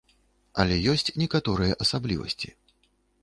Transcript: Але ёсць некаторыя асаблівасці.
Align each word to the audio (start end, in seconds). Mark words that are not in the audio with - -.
Але 0.63 0.75
ёсць 0.93 1.11
некаторыя 1.23 1.77
асаблівасці. 1.87 2.49